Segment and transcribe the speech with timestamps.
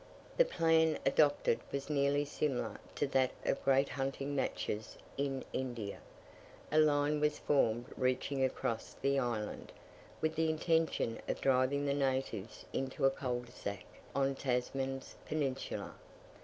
[0.37, 5.99] The plan adopted was nearly similar to that of the great hunting matches in India:
[6.71, 9.71] a line was formed reaching across the island,
[10.19, 13.85] with the intention of driving the natives into a cul de sac
[14.15, 15.93] on Tasman's peninsula.